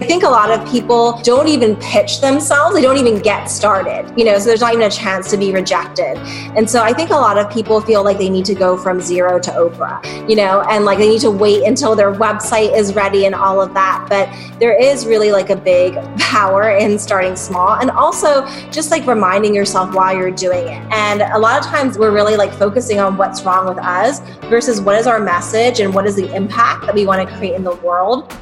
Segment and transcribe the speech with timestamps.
[0.00, 2.76] I think a lot of people don't even pitch themselves.
[2.76, 5.52] They don't even get started, you know, so there's not even a chance to be
[5.52, 6.16] rejected.
[6.56, 9.00] And so I think a lot of people feel like they need to go from
[9.00, 12.94] zero to Oprah, you know, and like they need to wait until their website is
[12.94, 14.06] ready and all of that.
[14.08, 14.28] But
[14.60, 19.52] there is really like a big power in starting small and also just like reminding
[19.52, 20.82] yourself while you're doing it.
[20.92, 24.80] And a lot of times we're really like focusing on what's wrong with us versus
[24.80, 27.64] what is our message and what is the impact that we want to create in
[27.64, 28.32] the world.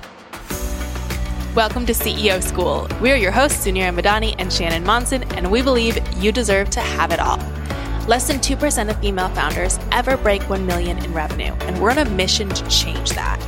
[1.56, 2.86] Welcome to CEO School.
[3.00, 7.12] We're your hosts, Suneera Madhani and Shannon Monson, and we believe you deserve to have
[7.12, 7.38] it all.
[8.06, 11.96] Less than 2% of female founders ever break 1 million in revenue, and we're on
[11.96, 13.42] a mission to change that.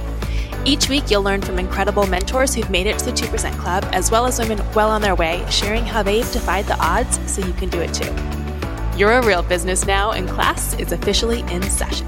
[0.64, 4.10] Each week, you'll learn from incredible mentors who've made it to the 2% Club, as
[4.10, 7.52] well as women well on their way, sharing how they've defied the odds so you
[7.52, 8.10] can do it too.
[8.96, 12.06] You're a real business now, and class is officially in session.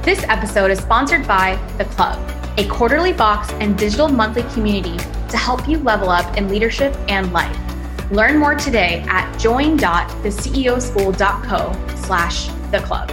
[0.00, 2.18] This episode is sponsored by The Club
[2.56, 4.96] a quarterly box and digital monthly community
[5.28, 7.56] to help you level up in leadership and life.
[8.10, 13.10] Learn more today at join.theceoschool.co slash the club.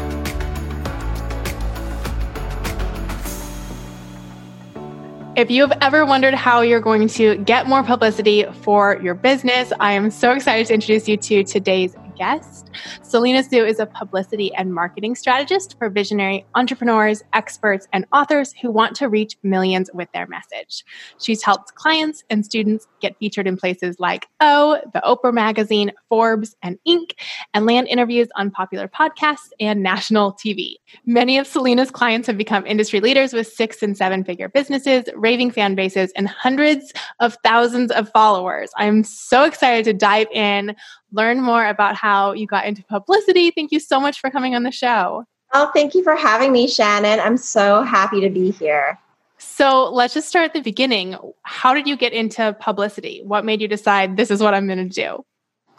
[5.37, 9.71] If you have ever wondered how you're going to get more publicity for your business,
[9.79, 12.69] I am so excited to introduce you to today's guest.
[13.01, 18.69] Selena Soo is a publicity and marketing strategist for visionary entrepreneurs, experts, and authors who
[18.69, 20.85] want to reach millions with their message.
[21.19, 26.55] She's helped clients and students get featured in places like O, the Oprah Magazine, Forbes,
[26.61, 27.13] and Inc.,
[27.55, 30.75] and land interviews on popular podcasts and national TV.
[31.07, 35.49] Many of Selena's clients have become industry leaders with six and seven figure businesses, raving
[35.49, 38.69] fan bases, and hundreds of thousands of followers.
[38.77, 40.75] I'm so excited to dive in,
[41.11, 43.51] learn more about how you got into publicity.
[43.51, 45.25] Thank you so much for coming on the show.
[45.53, 47.19] Oh, thank you for having me, Shannon.
[47.19, 48.97] I'm so happy to be here.
[49.37, 51.17] So let's just start at the beginning.
[51.43, 53.21] How did you get into publicity?
[53.23, 55.25] What made you decide this is what I'm going to do?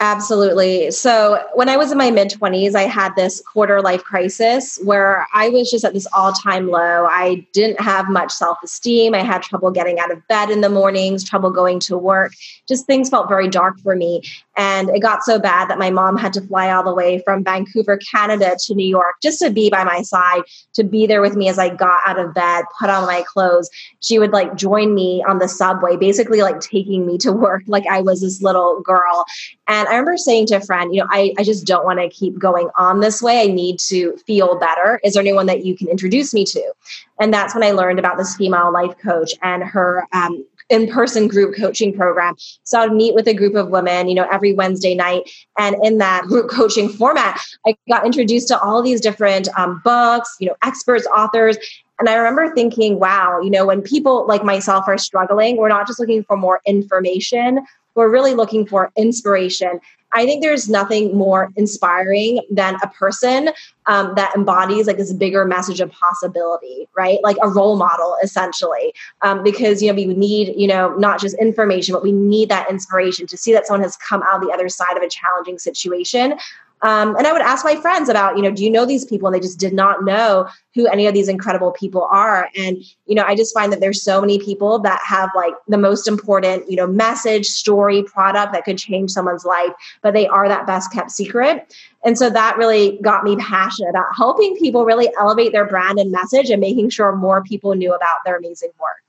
[0.03, 0.91] Absolutely.
[0.91, 5.25] So, when I was in my mid 20s, I had this quarter life crisis where
[5.33, 7.05] I was just at this all time low.
[7.05, 9.15] I didn't have much self esteem.
[9.15, 12.33] I had trouble getting out of bed in the mornings, trouble going to work.
[12.67, 14.21] Just things felt very dark for me.
[14.57, 17.43] And it got so bad that my mom had to fly all the way from
[17.43, 20.41] Vancouver, Canada to New York just to be by my side,
[20.73, 23.69] to be there with me as I got out of bed, put on my clothes.
[24.01, 27.87] She would like join me on the subway, basically like taking me to work like
[27.87, 29.25] I was this little girl.
[29.67, 32.09] And I remember saying to a friend, you know, I, I just don't want to
[32.09, 33.41] keep going on this way.
[33.41, 34.99] I need to feel better.
[35.03, 36.73] Is there anyone that you can introduce me to?
[37.19, 41.55] And that's when I learned about this female life coach and her um, in-person group
[41.55, 42.33] coaching program.
[42.63, 45.29] So I would meet with a group of women, you know, every Wednesday night.
[45.59, 50.35] And in that group coaching format, I got introduced to all these different um, books,
[50.39, 51.55] you know, experts, authors.
[51.99, 55.85] And I remember thinking, wow, you know, when people like myself are struggling, we're not
[55.85, 57.59] just looking for more information,
[57.95, 59.79] we're really looking for inspiration.
[60.13, 63.49] I think there's nothing more inspiring than a person
[63.87, 67.17] um, that embodies like this bigger message of possibility, right?
[67.23, 68.93] Like a role model, essentially.
[69.21, 72.69] Um, because you know we need you know not just information, but we need that
[72.69, 76.35] inspiration to see that someone has come out the other side of a challenging situation.
[76.83, 79.27] Um, and I would ask my friends about, you know, do you know these people?
[79.27, 82.49] And they just did not know who any of these incredible people are.
[82.57, 85.77] And, you know, I just find that there's so many people that have like the
[85.77, 90.49] most important, you know, message, story, product that could change someone's life, but they are
[90.49, 91.73] that best kept secret.
[92.03, 96.11] And so that really got me passionate about helping people really elevate their brand and
[96.11, 99.03] message and making sure more people knew about their amazing work.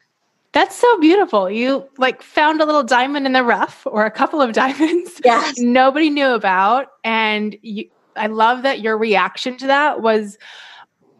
[0.54, 1.50] That's so beautiful.
[1.50, 5.58] You like found a little diamond in the rough or a couple of diamonds yes.
[5.58, 6.86] nobody knew about.
[7.02, 10.38] And you, I love that your reaction to that was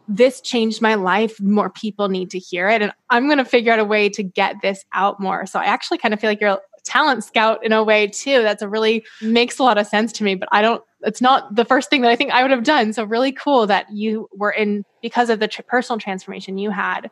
[0.07, 1.41] this changed my life.
[1.41, 2.81] More people need to hear it.
[2.81, 5.45] And I'm going to figure out a way to get this out more.
[5.45, 8.41] So I actually kind of feel like you're a talent scout in a way too.
[8.41, 11.53] That's a really makes a lot of sense to me, but I don't, it's not
[11.53, 12.93] the first thing that I think I would have done.
[12.93, 17.09] So really cool that you were in because of the tr- personal transformation you had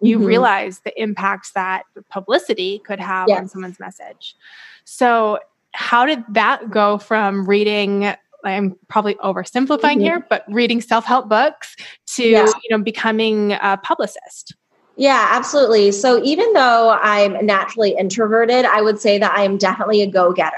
[0.00, 0.26] you mm-hmm.
[0.26, 3.38] realize the impacts that publicity could have yes.
[3.38, 4.36] on someone's message.
[4.84, 5.38] So,
[5.72, 8.12] how did that go from reading?
[8.44, 10.00] I'm probably oversimplifying mm-hmm.
[10.00, 11.76] here, but reading self-help books
[12.14, 12.46] to yeah.
[12.46, 14.54] you know becoming a publicist.
[14.98, 15.92] Yeah, absolutely.
[15.92, 20.32] So even though I'm naturally introverted, I would say that I am definitely a go
[20.32, 20.56] getter.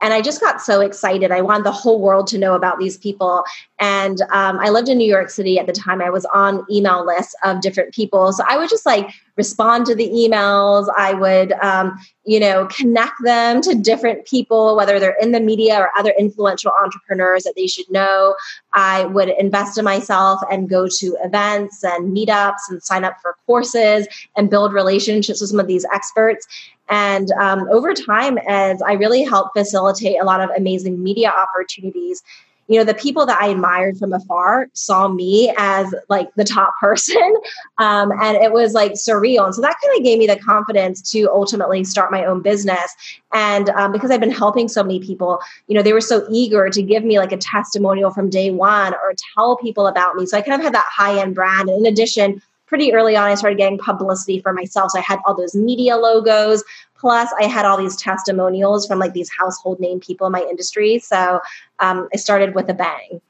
[0.00, 1.30] And I just got so excited.
[1.30, 3.44] I wanted the whole world to know about these people.
[3.78, 6.00] And um, I lived in New York City at the time.
[6.00, 8.32] I was on email lists of different people.
[8.32, 10.88] So I would just like respond to the emails.
[10.96, 15.78] I would, um, you know, connect them to different people, whether they're in the media
[15.78, 18.36] or other influential entrepreneurs that they should know.
[18.72, 23.36] I would invest in myself and go to events and meetups and sign up for
[23.52, 26.46] courses and build relationships with some of these experts.
[26.88, 32.22] And um, over time, as I really helped facilitate a lot of amazing media opportunities,
[32.68, 36.72] you know the people that i admired from afar saw me as like the top
[36.80, 37.34] person
[37.78, 39.44] um, and it was like surreal.
[39.44, 42.94] And so that kind of gave me the confidence to ultimately start my own business.
[43.34, 46.70] And um, because i've been helping so many people you know they were so eager
[46.70, 50.24] to give me like a testimonial from day one or tell people about me.
[50.24, 51.68] So i kind of had that high end brand.
[51.68, 52.40] And in addition
[52.72, 55.96] pretty early on i started getting publicity for myself so i had all those media
[55.96, 56.64] logos
[57.02, 61.00] Plus, I had all these testimonials from like these household name people in my industry.
[61.00, 61.40] So
[61.80, 63.20] um, I started with a bang.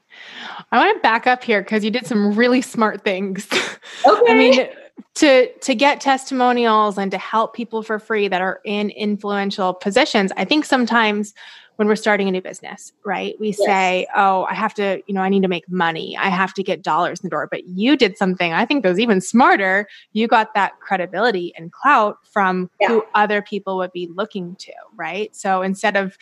[0.70, 3.48] I want to back up here because you did some really smart things.
[4.04, 4.32] Okay.
[4.32, 4.68] I mean,
[5.16, 10.32] to to get testimonials and to help people for free that are in influential positions,
[10.36, 11.34] I think sometimes
[11.76, 13.34] when we're starting a new business, right?
[13.40, 13.58] We yes.
[13.58, 16.16] say, oh, I have to, you know, I need to make money.
[16.16, 17.48] I have to get dollars in the door.
[17.50, 19.88] But you did something I think that was even smarter.
[20.12, 22.88] You got that credibility and clout from yeah.
[22.88, 25.34] who other people would be looking to, right?
[25.34, 26.16] So instead of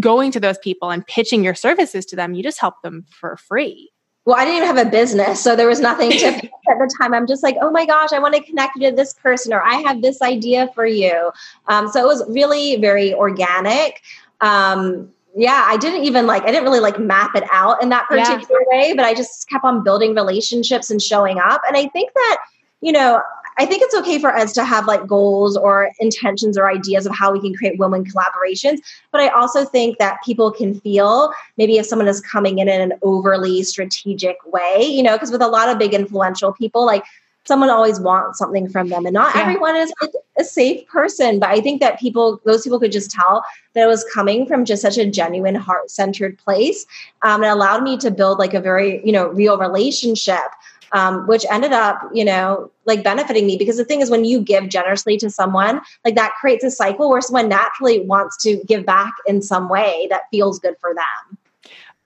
[0.00, 3.36] going to those people and pitching your services to them, you just help them for
[3.36, 3.90] free.
[4.28, 7.14] Well, I didn't even have a business, so there was nothing to at the time.
[7.14, 9.62] I'm just like, oh my gosh, I want to connect you to this person, or
[9.62, 11.30] I have this idea for you.
[11.66, 14.02] Um, so it was really very organic
[14.40, 18.08] um, yeah, I didn't even like, I didn't really like map it out in that
[18.08, 18.78] particular yeah.
[18.78, 21.62] way, but I just kept on building relationships and showing up.
[21.66, 22.38] And I think that,
[22.80, 23.22] you know,
[23.58, 27.14] I think it's okay for us to have like goals or intentions or ideas of
[27.14, 28.78] how we can create women collaborations.
[29.10, 32.80] But I also think that people can feel maybe if someone is coming in in
[32.80, 37.04] an overly strategic way, you know, because with a lot of big influential people, like
[37.48, 39.40] someone always wants something from them and not yeah.
[39.40, 39.90] everyone is
[40.38, 43.86] a safe person but i think that people those people could just tell that it
[43.86, 46.86] was coming from just such a genuine heart-centered place
[47.22, 50.50] um, it allowed me to build like a very you know real relationship
[50.92, 53.56] um, which ended up you know like benefiting me.
[53.56, 57.10] Because the thing is when you give generously to someone like that creates a cycle
[57.10, 61.38] where someone naturally wants to give back in some way that feels good for them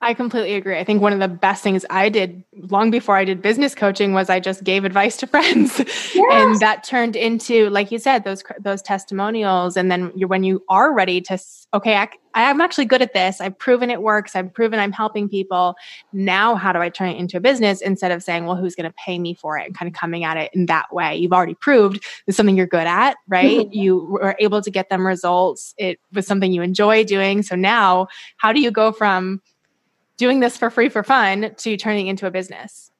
[0.03, 0.77] I completely agree.
[0.77, 4.13] I think one of the best things I did long before I did business coaching
[4.13, 5.79] was I just gave advice to friends.
[6.13, 6.25] Yes.
[6.31, 10.63] and that turned into like you said those those testimonials and then you when you
[10.69, 11.37] are ready to
[11.73, 13.41] okay, I, I'm actually good at this.
[13.41, 14.35] I've proven it works.
[14.35, 15.75] I've proven I'm helping people.
[16.11, 18.89] Now how do I turn it into a business instead of saying, well, who's going
[18.89, 21.15] to pay me for it and kind of coming at it in that way.
[21.15, 23.67] You've already proved it's something you're good at, right?
[23.67, 23.73] Mm-hmm.
[23.73, 25.73] You were able to get them results.
[25.77, 27.41] It was something you enjoy doing.
[27.41, 28.07] So now
[28.37, 29.41] how do you go from
[30.23, 32.91] doing this for free for fun to turning into a business?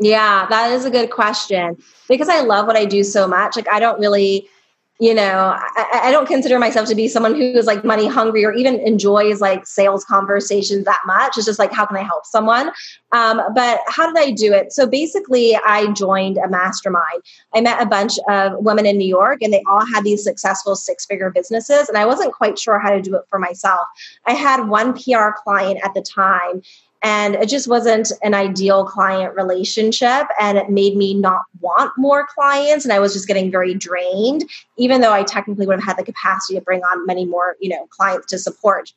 [0.00, 1.78] Yeah, that is a good question
[2.10, 3.56] because I love what I do so much.
[3.56, 4.50] Like, I don't really
[4.98, 8.44] you know I, I, don't consider myself to be someone who is like money hungry
[8.44, 11.36] or even enjoys like sales conversations that much.
[11.36, 12.70] It's just like how can i help someone?
[13.12, 14.72] Um, but how did i do it?
[14.72, 17.22] So basically i joined a mastermind.
[17.54, 20.74] I met a bunch of women in new york and they all had these successful
[20.74, 23.86] six figure businesses and i wasn't quite sure how to do it for myself.
[24.26, 26.62] I had one pr client at the time
[27.02, 32.26] and it just wasn't an ideal client relationship and it made me not want more
[32.26, 34.44] clients and i was just getting very drained
[34.76, 37.68] even though i technically would have had the capacity to bring on many more you
[37.68, 38.92] know clients to support.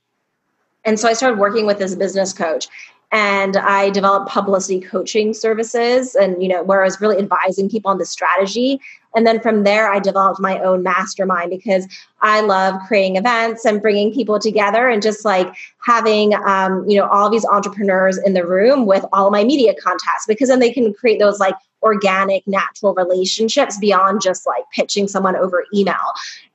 [0.84, 2.68] And so i started working with this business coach
[3.12, 7.92] and i developed publicity coaching services and you know where i was really advising people
[7.92, 8.80] on the strategy
[9.16, 11.88] and then from there, I developed my own mastermind because
[12.22, 15.54] I love creating events and bringing people together and just like
[15.86, 20.26] having, um, you know, all these entrepreneurs in the room with all my media contacts
[20.28, 25.36] because then they can create those like organic, natural relationships beyond just like pitching someone
[25.36, 25.96] over email.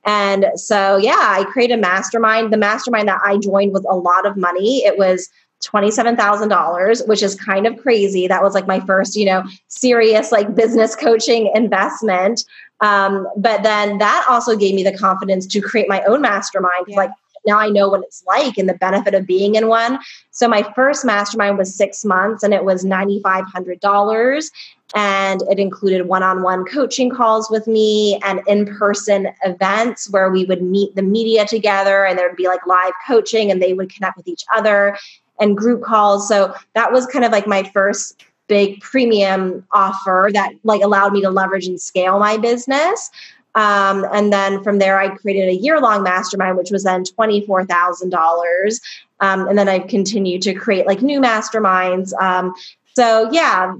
[0.05, 2.51] And so, yeah, I created a mastermind.
[2.51, 4.77] The mastermind that I joined was a lot of money.
[4.85, 5.29] It was
[5.63, 8.27] $27,000, which is kind of crazy.
[8.27, 12.45] That was like my first, you know, serious like business coaching investment.
[12.81, 16.85] Um, but then that also gave me the confidence to create my own mastermind.
[16.87, 16.97] Yeah.
[16.97, 17.11] Like
[17.47, 19.99] now I know what it's like and the benefit of being in one.
[20.31, 24.51] So my first mastermind was six months and it was $9,500.
[24.95, 30.29] And it included one on one coaching calls with me and in person events where
[30.29, 33.73] we would meet the media together and there would be like live coaching and they
[33.73, 34.97] would connect with each other
[35.39, 36.27] and group calls.
[36.27, 41.21] So that was kind of like my first big premium offer that like allowed me
[41.21, 43.11] to leverage and scale my business.
[43.55, 48.81] Um, and then from there, I created a year long mastermind, which was then $24,000.
[49.19, 52.13] Um, and then I've continued to create like new masterminds.
[52.21, 52.53] Um,
[52.93, 53.75] so, yeah,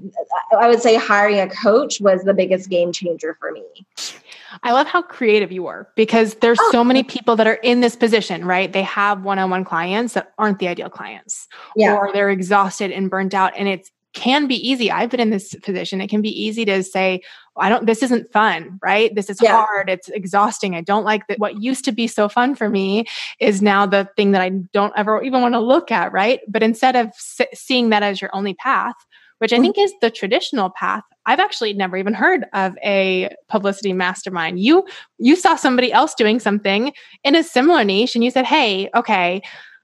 [0.58, 3.64] I would say hiring a coach was the biggest game changer for me.
[4.64, 6.72] I love how creative you were because there's oh.
[6.72, 8.72] so many people that are in this position, right?
[8.72, 11.48] They have one-on-one clients that aren't the ideal clients.
[11.76, 11.96] Yeah.
[11.96, 14.90] Or they're exhausted and burnt out and it can be easy.
[14.90, 16.02] I've been in this position.
[16.02, 17.22] It can be easy to say,
[17.56, 19.14] I don't, this isn't fun, right?
[19.14, 19.64] This is yeah.
[19.64, 19.90] hard.
[19.90, 20.76] It's exhausting.
[20.76, 21.38] I don't like that.
[21.38, 23.06] What used to be so fun for me
[23.40, 26.40] is now the thing that I don't ever even want to look at, right?
[26.48, 27.12] But instead of
[27.54, 28.96] seeing that as your only path,
[29.40, 29.62] which I mm.
[29.62, 34.60] think is the traditional path, I've actually never even heard of a publicity mastermind.
[34.60, 34.86] You
[35.18, 39.42] you saw somebody else doing something in a similar niche and you said, "Hey, okay,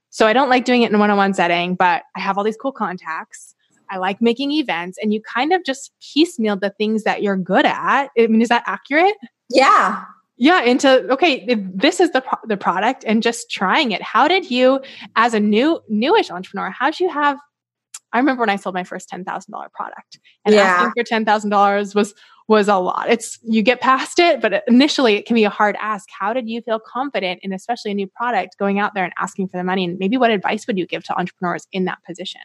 [0.09, 2.57] so I don't like doing it in a one-on-one setting, but I have all these
[2.57, 3.53] cool contacts
[3.93, 7.65] I like making events, and you kind of just piecemeal the things that you're good
[7.65, 8.09] at.
[8.17, 9.13] I mean, is that accurate?
[9.49, 10.03] Yeah.
[10.35, 14.01] Yeah, into okay, this is the pro- the product, and just trying it.
[14.01, 14.81] How did you,
[15.15, 17.37] as a new newish entrepreneur, how did you have?
[18.13, 20.61] I remember when I sold my first ten thousand dollar product, and yeah.
[20.61, 22.13] asking for ten thousand dollars was
[22.47, 23.09] was a lot.
[23.09, 26.07] It's you get past it, but initially it can be a hard ask.
[26.17, 29.47] How did you feel confident in especially a new product going out there and asking
[29.47, 29.85] for the money?
[29.85, 32.41] And maybe what advice would you give to entrepreneurs in that position?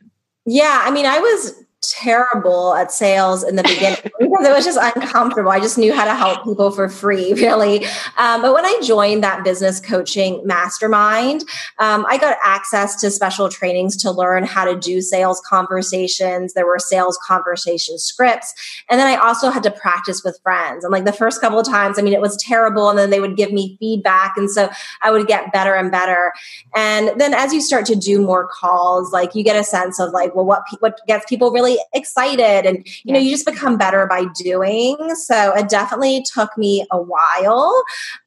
[0.47, 4.79] Yeah, I mean, I was terrible at sales in the beginning because it was just
[4.81, 5.51] uncomfortable.
[5.51, 7.85] I just knew how to help people for free, really.
[8.17, 11.43] Um, but when I joined that business coaching mastermind,
[11.79, 16.55] um, I got access to special trainings to learn how to do sales conversations.
[16.55, 18.55] There were sales conversation scripts.
[18.91, 20.85] And then I also had to practice with friends.
[20.85, 22.89] And like the first couple of times, I mean, it was terrible.
[22.89, 24.37] And then they would give me feedback.
[24.37, 24.69] And so
[25.03, 26.33] I would get better and better.
[26.75, 30.11] And then as you start to do more calls, like you get a sense of
[30.11, 33.77] like, well, what, what gets people really really excited and you know you just become
[33.77, 37.73] better by doing so it definitely took me a while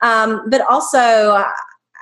[0.01, 1.43] um, but also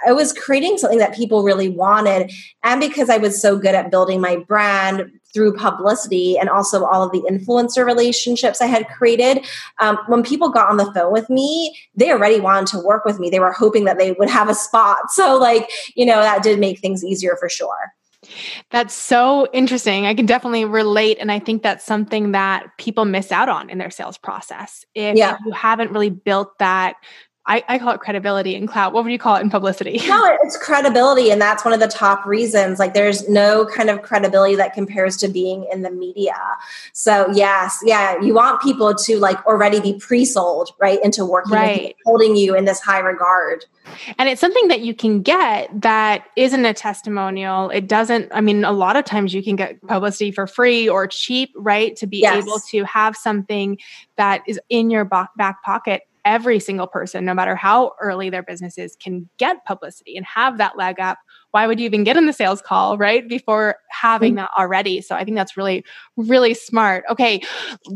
[0.08, 2.32] I was creating something that people really wanted.
[2.64, 7.04] And because I was so good at building my brand through publicity and also all
[7.04, 9.46] of the influencer relationships I had created,
[9.80, 13.20] um, when people got on the phone with me, they already wanted to work with
[13.20, 13.30] me.
[13.30, 14.98] They were hoping that they would have a spot.
[15.20, 17.94] So, like, you know, that did make things easier for sure.
[18.72, 20.06] That's so interesting.
[20.06, 21.18] I can definitely relate.
[21.20, 24.86] And I think that's something that people miss out on in their sales process.
[24.96, 25.38] If yeah.
[25.46, 26.96] you haven't really built that
[27.50, 28.94] I, I, call it credibility and clout.
[28.94, 30.00] What would you call it in publicity?
[30.10, 31.30] No, it's credibility.
[31.30, 32.80] And that's one of the top reasons.
[32.80, 36.36] Like there's no kind of credibility that compares to being in the media.
[36.94, 41.82] So yes, yeah, you want people to like already be pre-sold, right, into working right.
[41.82, 43.66] You, holding you in this high regard.
[44.18, 47.70] And it's something that you can get that isn't a testimonial.
[47.70, 51.08] It doesn't, I mean, a lot of times you can get publicity for free or
[51.08, 51.96] cheap, right?
[51.98, 52.44] To be yes.
[52.44, 53.78] able to have something
[54.18, 58.78] that is in your back pocket every single person, no matter how early their business
[58.78, 61.18] is, can get publicity and have that leg up.
[61.52, 63.28] Why would you even get in the sales call, right?
[63.28, 64.38] Before having mm-hmm.
[64.38, 65.02] that already.
[65.02, 65.84] So I think that's really,
[66.16, 67.04] really smart.
[67.10, 67.42] Okay.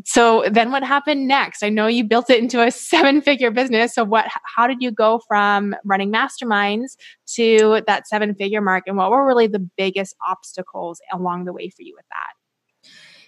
[0.05, 1.63] So then what happened next?
[1.63, 3.93] I know you built it into a seven figure business.
[3.93, 4.25] So what,
[4.55, 6.97] how did you go from running masterminds
[7.35, 8.85] to that seven figure mark?
[8.87, 12.42] And what were really the biggest obstacles along the way for you with that?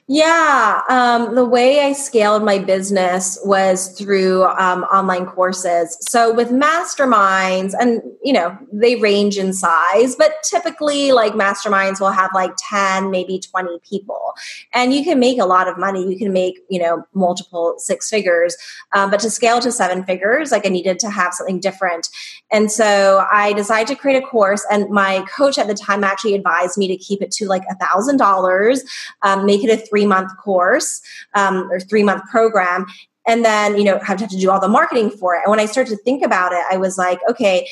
[0.08, 5.98] Yeah, um, the way I scaled my business was through um, online courses.
[6.00, 12.12] So with masterminds, and you know they range in size, but typically like masterminds will
[12.12, 14.34] have like ten, maybe twenty people,
[14.76, 16.08] and you can make a lot of money.
[16.08, 18.56] You can make you know multiple six figures,
[18.94, 22.10] um, but to scale to seven figures, like I needed to have something different,
[22.52, 24.64] and so I decided to create a course.
[24.70, 27.76] And my coach at the time actually advised me to keep it to like a
[27.84, 28.84] thousand dollars,
[29.24, 31.00] um, make it a three month course
[31.36, 32.88] um, or three month program
[33.28, 35.44] and then you know have to, have to do all the marketing for it.
[35.46, 37.68] And when i started to think about it i was like okay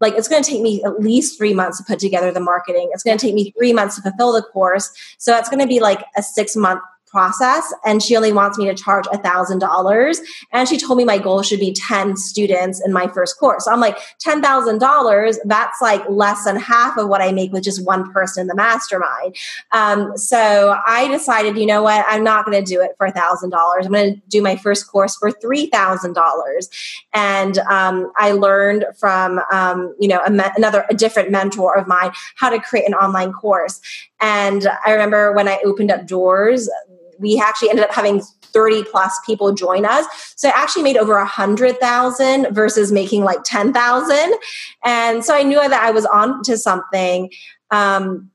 [0.00, 2.90] like it's going to take me at least three months to put together the marketing.
[2.92, 4.90] It's going to take me three months to fulfill the course.
[5.18, 6.80] So that's going to be like a six month
[7.12, 10.20] process and she only wants me to charge a thousand dollars.
[10.50, 13.66] And she told me my goal should be 10 students in my first course.
[13.66, 17.84] So i'm like $10000 that's like less than half of what i make with just
[17.84, 19.36] one person in the mastermind.
[19.72, 23.12] Um, so i decided you know what i'm not going to do it for a
[23.12, 23.84] thousand dollars.
[23.84, 26.70] I'm going to do my first course for three thousand dollars.
[27.12, 32.12] And um, i learned from um, you know me- another a different mentor of mine
[32.36, 33.80] how to create an online course.
[34.20, 36.70] And i remember when i opened up doors
[37.22, 38.20] we actually ended up having
[38.52, 40.06] 30 plus people join us.
[40.36, 44.34] So I actually made over a hundred thousand versus making like 10,000.
[44.84, 47.30] And so I knew that I was on to something.
[47.70, 48.30] Um,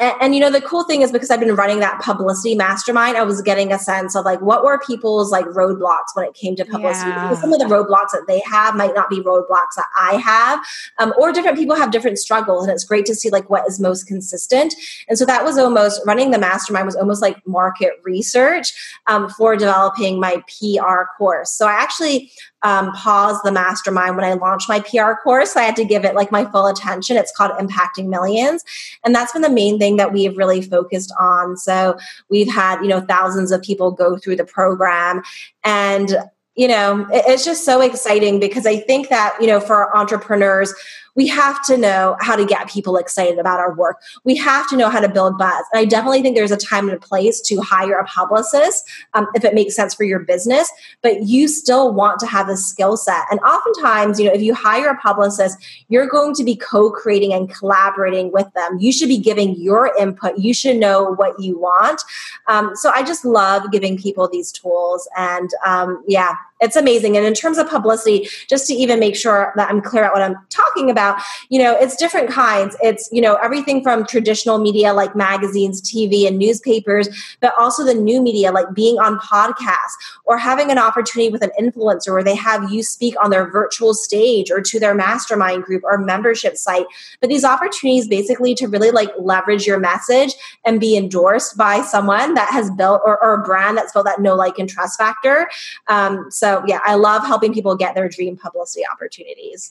[0.00, 3.16] And, and, you know, the cool thing is because I've been running that publicity mastermind,
[3.16, 6.56] I was getting a sense of like what were people's like roadblocks when it came
[6.56, 7.10] to publicity.
[7.10, 7.34] Yeah.
[7.34, 10.60] Some of the roadblocks that they have might not be roadblocks that I have,
[10.98, 12.64] um, or different people have different struggles.
[12.64, 14.74] And it's great to see like what is most consistent.
[15.08, 18.72] And so that was almost running the mastermind was almost like market research
[19.06, 21.52] um, for developing my PR course.
[21.52, 25.56] So I actually um, pause the mastermind when I launched my PR course.
[25.56, 27.16] I had to give it like my full attention.
[27.16, 28.64] It's called Impacting Millions.
[29.04, 31.56] And that's been the main thing that we've really focused on.
[31.56, 31.98] So
[32.28, 35.22] we've had, you know, thousands of people go through the program.
[35.64, 36.16] And
[36.56, 40.74] you know, it's just so exciting because I think that, you know, for entrepreneurs,
[41.14, 43.98] we have to know how to get people excited about our work.
[44.24, 45.64] We have to know how to build buzz.
[45.72, 49.26] And I definitely think there's a time and a place to hire a publicist um,
[49.34, 50.70] if it makes sense for your business,
[51.02, 53.24] but you still want to have the skill set.
[53.30, 57.32] And oftentimes, you know, if you hire a publicist, you're going to be co creating
[57.32, 58.78] and collaborating with them.
[58.78, 60.38] You should be giving your input.
[60.38, 62.02] You should know what you want.
[62.46, 65.08] Um, so I just love giving people these tools.
[65.16, 67.16] And um, yeah, it's amazing.
[67.16, 70.22] And in terms of publicity, just to even make sure that I'm clear at what
[70.22, 72.76] I'm talking about, you know, it's different kinds.
[72.82, 77.08] It's, you know, everything from traditional media like magazines, TV, and newspapers,
[77.40, 81.50] but also the new media like being on podcasts or having an opportunity with an
[81.58, 85.82] influencer where they have you speak on their virtual stage or to their mastermind group
[85.84, 86.86] or membership site.
[87.20, 92.34] But these opportunities basically to really like leverage your message and be endorsed by someone
[92.34, 95.48] that has built or, or a brand that's built that no like, and trust factor.
[95.88, 99.70] Um, so so yeah, I love helping people get their dream publicity opportunities.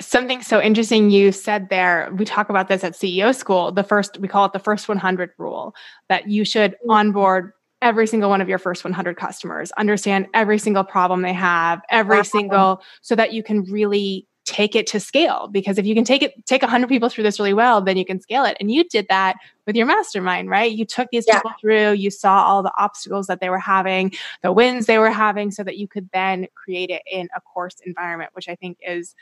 [0.00, 4.18] Something so interesting you said there, we talk about this at CEO school, the first
[4.18, 5.74] we call it the first 100 rule
[6.08, 6.90] that you should mm-hmm.
[6.90, 11.80] onboard every single one of your first 100 customers, understand every single problem they have,
[11.90, 16.02] every single so that you can really take it to scale because if you can
[16.02, 18.72] take it take 100 people through this really well then you can scale it and
[18.72, 21.36] you did that with your mastermind right you took these yeah.
[21.36, 25.10] people through you saw all the obstacles that they were having the wins they were
[25.10, 28.76] having so that you could then create it in a course environment which i think
[28.84, 29.14] is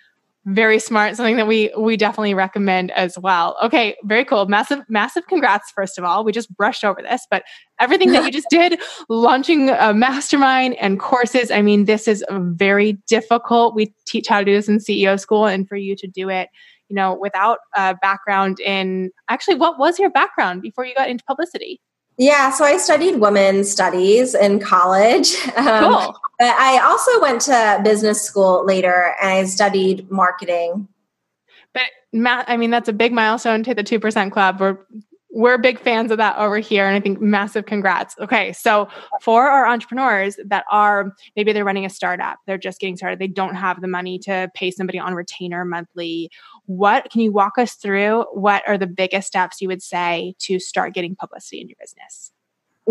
[0.46, 1.16] very smart.
[1.16, 3.56] Something that we we definitely recommend as well.
[3.62, 4.46] Okay very cool.
[4.46, 6.24] Massive massive congrats first of all.
[6.24, 7.42] We just brushed over this but
[7.78, 12.94] everything that you just did launching a mastermind and courses i mean this is very
[13.06, 13.74] difficult.
[13.74, 16.48] We teach how to do this in ceo school and for you to do it
[16.88, 21.24] you know without a background in actually what was your background before you got into
[21.24, 21.80] publicity?
[22.20, 25.34] Yeah, so I studied women's studies in college.
[25.56, 26.20] Um, cool.
[26.40, 30.88] But I also went to business school later and I studied marketing.
[31.74, 31.82] But
[32.14, 34.58] Matt, I mean, that's a big milestone to the 2% Club.
[34.58, 34.78] We're
[35.32, 38.88] we're big fans of that over here and i think massive congrats okay so
[39.20, 43.28] for our entrepreneurs that are maybe they're running a startup they're just getting started they
[43.28, 46.28] don't have the money to pay somebody on retainer monthly
[46.66, 50.58] what can you walk us through what are the biggest steps you would say to
[50.58, 52.32] start getting publicity in your business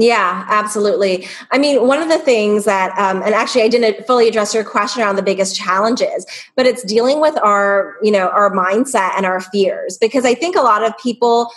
[0.01, 1.27] yeah, absolutely.
[1.51, 4.63] I mean, one of the things that, um, and actually, I didn't fully address your
[4.63, 9.25] question around the biggest challenges, but it's dealing with our, you know, our mindset and
[9.25, 9.97] our fears.
[9.97, 11.51] Because I think a lot of people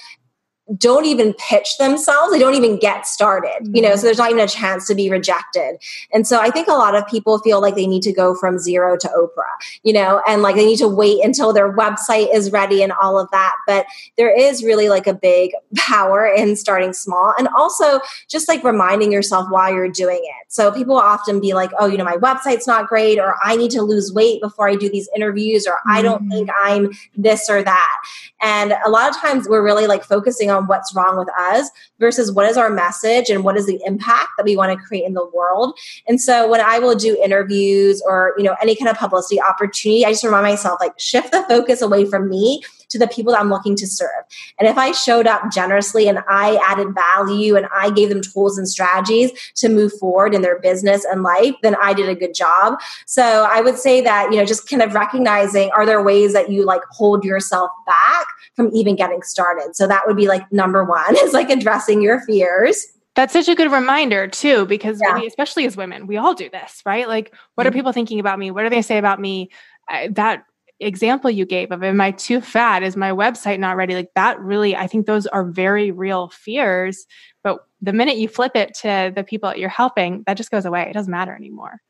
[0.77, 2.33] don't even pitch themselves.
[2.33, 4.05] They don't even get started you know so mm-hmm.
[4.07, 5.79] there's not even a chance to be rejected.
[6.13, 8.59] And so i think a lot of people feel like they need to go from
[8.59, 12.53] zero to oprah you know and like they need to wait until their website is
[12.53, 13.55] ready and all of that.
[13.67, 18.63] But there is really like a big power in starting small and also just like
[18.65, 20.53] reminding yourself why you're doing it.
[20.53, 23.71] So people often be like oh you know my website's not great or i need
[23.73, 26.73] to lose weight before i do these interviews or i don't think mm-hmm.
[26.73, 27.97] i'm this or that.
[28.41, 32.31] And a lot of times we're really like focusing on what's wrong with us versus
[32.31, 35.15] what is our message and what is the impact that we want to create in
[35.15, 35.79] the world.
[36.07, 40.05] And so when I will do interviews or, you know, any kind of publicity opportunity,
[40.05, 42.63] I just remind myself like shift the focus away from me
[42.93, 44.11] to the people that I'm looking to serve.
[44.59, 48.59] And if I showed up generously and I added value and I gave them tools
[48.59, 52.35] and strategies to move forward in their business and life, then I did a good
[52.35, 52.79] job.
[53.07, 56.51] So I would say that, you know, just kind of recognizing are there ways that
[56.51, 59.75] you like hold yourself back from even getting started?
[59.75, 62.87] So that would be like number one is like addressing your fears.
[63.15, 65.19] That's such a good reminder too, because yeah.
[65.19, 67.07] we, especially as women, we all do this, right?
[67.07, 67.69] Like, what mm-hmm.
[67.69, 68.51] are people thinking about me?
[68.51, 69.51] What do they say about me?
[69.91, 70.45] Uh, that
[70.83, 72.83] example you gave of am I too fat?
[72.83, 73.95] Is my website not ready?
[73.95, 77.07] Like that really, I think those are very real fears.
[77.43, 80.65] But the minute you flip it to the people that you're helping, that just goes
[80.65, 80.83] away.
[80.83, 81.81] It doesn't matter anymore.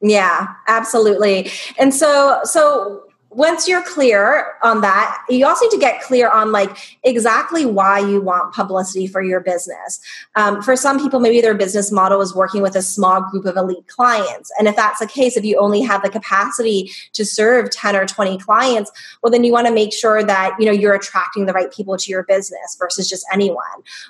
[0.00, 1.50] Yeah, absolutely.
[1.78, 3.04] And so, so
[3.34, 7.98] once you're clear on that, you also need to get clear on like exactly why
[7.98, 10.00] you want publicity for your business.
[10.36, 13.56] Um, for some people, maybe their business model is working with a small group of
[13.56, 14.50] elite clients.
[14.58, 18.06] And if that's the case, if you only have the capacity to serve 10 or
[18.06, 18.90] 20 clients,
[19.22, 21.96] well, then you want to make sure that, you know, you're attracting the right people
[21.96, 23.62] to your business versus just anyone.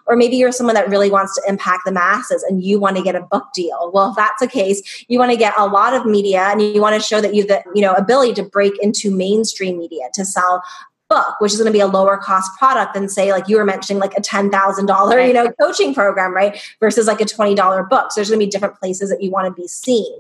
[0.07, 3.03] Or maybe you're someone that really wants to impact the masses and you want to
[3.03, 3.91] get a book deal.
[3.95, 6.81] Well, if that's the case, you want to get a lot of media and you
[6.81, 10.09] want to show that you have the, you know, ability to break into mainstream media
[10.15, 10.63] to sell
[11.09, 13.67] book, which is going to be a lower cost product than say, like you were
[13.67, 16.59] mentioning, like a ten thousand dollar, you know, coaching program, right?
[16.81, 18.11] Versus like a twenty dollar book.
[18.11, 20.11] So there's going to be different places that you want to be seen.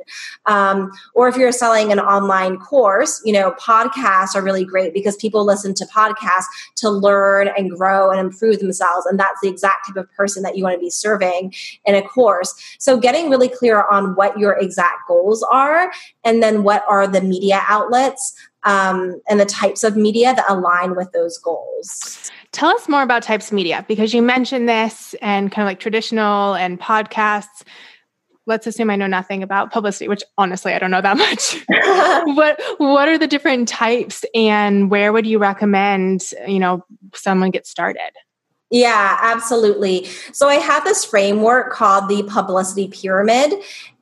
[0.44, 5.16] Um, or if you're selling an online course, you know, podcasts are really great because
[5.16, 6.44] people listen to podcasts
[6.76, 10.59] to learn and grow and improve themselves, and that's the exact type of person that
[10.59, 11.55] you want to be serving
[11.87, 12.76] in a course.
[12.78, 15.90] So getting really clear on what your exact goals are,
[16.22, 20.94] and then what are the media outlets um, and the types of media that align
[20.96, 22.31] with those goals.
[22.53, 25.81] Tell us more about types of media because you mentioned this and kind of like
[25.81, 27.62] traditional and podcasts.
[28.46, 31.64] Let's assume I know nothing about publicity, which honestly I don't know that much.
[32.37, 37.66] what what are the different types and where would you recommend, you know, someone get
[37.66, 38.12] started?
[38.72, 40.07] Yeah, absolutely.
[40.33, 43.53] So I have this framework called the publicity pyramid.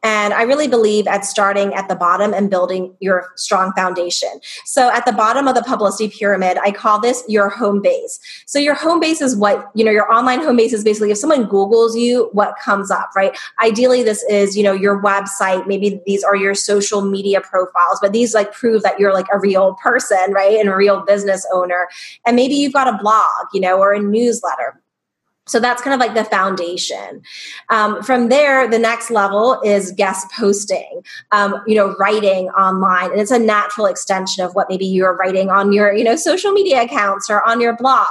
[0.03, 4.31] And I really believe at starting at the bottom and building your strong foundation.
[4.65, 8.19] So at the bottom of the publicity pyramid, I call this your home base.
[8.47, 11.19] So your home base is what, you know, your online home base is basically if
[11.19, 13.37] someone Googles you, what comes up, right?
[13.63, 15.67] Ideally, this is, you know, your website.
[15.67, 19.39] Maybe these are your social media profiles, but these like prove that you're like a
[19.39, 20.59] real person, right?
[20.59, 21.89] And a real business owner.
[22.27, 24.81] And maybe you've got a blog, you know, or a newsletter
[25.51, 27.23] so that's kind of like the foundation.
[27.71, 33.11] Um, from there, the next level is guest posting, um, you know, writing online.
[33.11, 36.53] And it's a natural extension of what maybe you're writing on your, you know, social
[36.53, 38.07] media accounts or on your blog.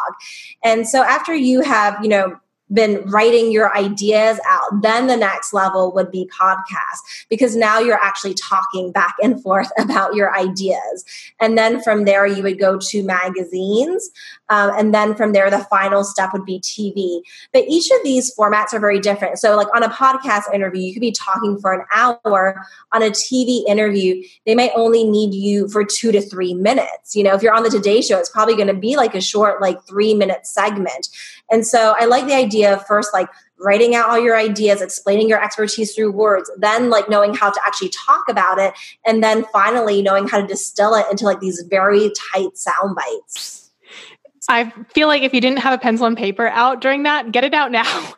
[0.65, 2.35] And so after you have, you know,
[2.73, 4.81] been writing your ideas out.
[4.81, 9.69] Then the next level would be podcast because now you're actually talking back and forth
[9.79, 11.03] about your ideas.
[11.39, 14.09] And then from there, you would go to magazines.
[14.49, 17.21] Um, and then from there, the final step would be TV.
[17.53, 19.37] But each of these formats are very different.
[19.39, 22.65] So, like on a podcast interview, you could be talking for an hour.
[22.91, 27.15] On a TV interview, they might only need you for two to three minutes.
[27.15, 29.21] You know, if you're on the Today Show, it's probably going to be like a
[29.21, 31.09] short, like three minute segment.
[31.51, 35.27] And so I like the idea of first, like writing out all your ideas, explaining
[35.29, 38.73] your expertise through words, then like knowing how to actually talk about it,
[39.05, 43.59] and then finally knowing how to distill it into like these very tight sound bites.
[44.49, 47.43] I feel like if you didn't have a pencil and paper out during that, get
[47.43, 47.83] it out now.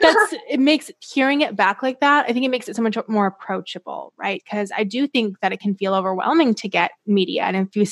[0.00, 2.24] That's it makes hearing it back like that.
[2.26, 4.42] I think it makes it so much more approachable, right?
[4.42, 7.42] Because I do think that it can feel overwhelming to get media.
[7.42, 7.84] And if you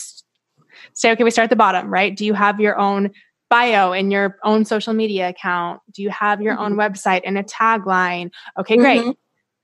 [0.94, 2.16] say, okay, we start at the bottom, right?
[2.16, 3.10] Do you have your own
[3.54, 5.80] bio in your own social media account?
[5.92, 6.64] Do you have your mm-hmm.
[6.64, 8.30] own website and a tagline?
[8.58, 9.02] Okay, great.
[9.02, 9.10] Mm-hmm.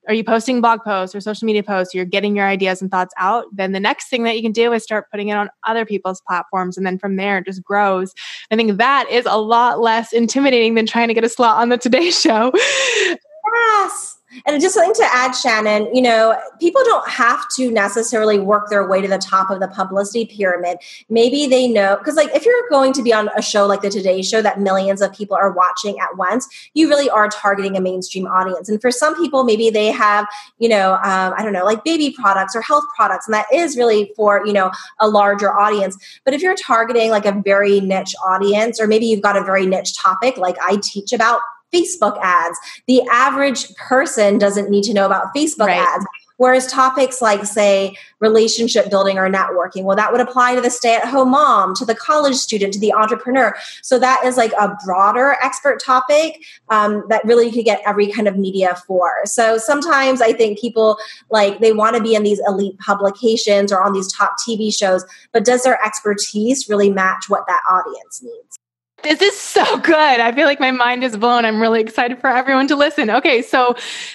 [0.06, 1.92] Are you posting blog posts or social media posts?
[1.92, 3.46] You're getting your ideas and thoughts out.
[3.52, 6.22] Then the next thing that you can do is start putting it on other people's
[6.26, 6.76] platforms.
[6.76, 8.14] And then from there, it just grows.
[8.52, 11.68] I think that is a lot less intimidating than trying to get a slot on
[11.68, 12.52] the Today Show.
[12.54, 14.19] Yes.
[14.46, 18.86] And just something to add, Shannon, you know, people don't have to necessarily work their
[18.86, 20.78] way to the top of the publicity pyramid.
[21.08, 23.90] Maybe they know, because like if you're going to be on a show like the
[23.90, 27.80] Today Show that millions of people are watching at once, you really are targeting a
[27.80, 28.68] mainstream audience.
[28.68, 30.26] And for some people, maybe they have,
[30.58, 33.76] you know, um, I don't know, like baby products or health products, and that is
[33.76, 35.96] really for, you know, a larger audience.
[36.24, 39.66] But if you're targeting like a very niche audience, or maybe you've got a very
[39.66, 41.40] niche topic, like I teach about
[41.72, 42.58] Facebook ads.
[42.86, 45.86] The average person doesn't need to know about Facebook right.
[45.86, 46.06] ads.
[46.40, 50.94] Whereas topics like, say, relationship building or networking, well, that would apply to the stay
[50.94, 53.54] at home mom, to the college student, to the entrepreneur.
[53.82, 58.10] So that is like a broader expert topic um, that really you could get every
[58.10, 59.12] kind of media for.
[59.26, 60.96] So sometimes I think people
[61.28, 65.04] like they want to be in these elite publications or on these top TV shows,
[65.32, 68.59] but does their expertise really match what that audience needs?
[69.02, 69.96] This is so good.
[69.96, 71.44] I feel like my mind is blown.
[71.44, 73.10] I'm really excited for everyone to listen.
[73.10, 73.74] Okay, so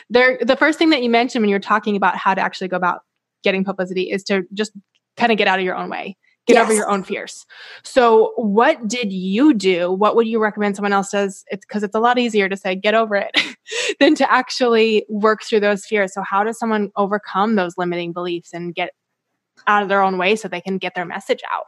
[0.10, 2.78] there the first thing that you mentioned when you're talking about how to actually go
[2.78, 3.02] about
[3.44, 4.72] getting publicity is to just
[5.18, 6.18] kind of get out of your own way.
[6.48, 6.66] Get yes.
[6.66, 7.44] over your own fears.
[7.84, 9.92] So, what did you do?
[9.92, 11.44] What would you recommend someone else does?
[11.48, 13.32] It's because it's a lot easier to say get over it
[14.00, 16.14] than to actually work through those fears.
[16.14, 18.92] So, how does someone overcome those limiting beliefs and get
[19.66, 21.66] out of their own way so they can get their message out?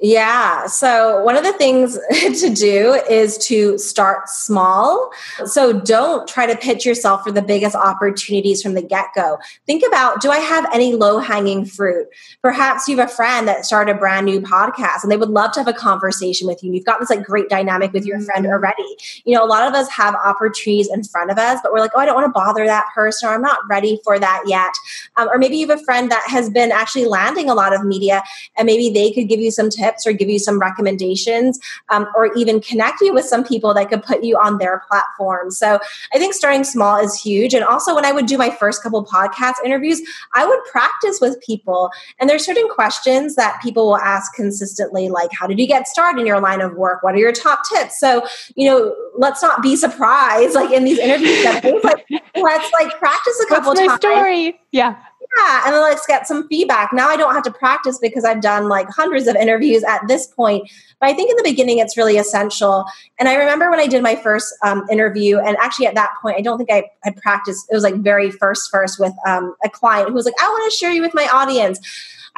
[0.00, 0.66] Yeah.
[0.68, 1.98] So, one of the things
[2.40, 5.10] to do is to start small.
[5.44, 9.38] So, don't try to pitch yourself for the biggest opportunities from the get go.
[9.66, 12.06] Think about do I have any low hanging fruit?
[12.42, 15.50] Perhaps you have a friend that started a brand new podcast and they would love
[15.52, 16.72] to have a conversation with you.
[16.72, 18.52] You've got this like great dynamic with your friend mm-hmm.
[18.52, 18.86] already.
[19.24, 21.90] You know, a lot of us have opportunities in front of us, but we're like,
[21.96, 24.72] oh, I don't want to bother that person or I'm not ready for that yet.
[25.16, 27.84] Um, or maybe you have a friend that has been actually landing a lot of
[27.84, 28.22] media
[28.56, 32.06] and maybe they could give you some tips tips or give you some recommendations um,
[32.14, 35.50] or even connect you with some people that could put you on their platform.
[35.50, 35.78] So
[36.12, 37.54] I think starting small is huge.
[37.54, 40.00] And also, when I would do my first couple podcast interviews,
[40.34, 41.90] I would practice with people.
[42.18, 46.20] And there's certain questions that people will ask consistently, like, how did you get started
[46.20, 47.02] in your line of work?
[47.02, 47.98] What are your top tips?
[47.98, 51.64] So, you know, let's not be surprised, like in these interviews, like,
[52.36, 54.00] let's like practice a couple What's my times.
[54.00, 54.60] Story?
[54.72, 54.96] Yeah
[55.38, 56.92] yeah and then let's get some feedback.
[56.92, 60.26] Now i don't have to practice because i've done like hundreds of interviews at this
[60.26, 60.70] point.
[61.00, 62.84] But i think in the beginning it's really essential.
[63.18, 66.36] And i remember when i did my first um, interview and actually at that point
[66.36, 67.66] i don't think i had practiced.
[67.70, 70.70] It was like very first first with um, a client who was like i want
[70.70, 71.78] to share you with my audience